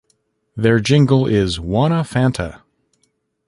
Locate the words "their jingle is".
0.55-1.59